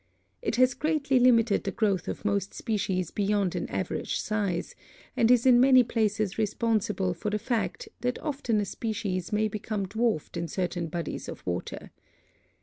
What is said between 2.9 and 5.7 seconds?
beyond an average size, and is in